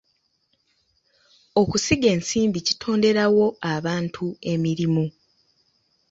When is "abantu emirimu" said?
3.75-5.05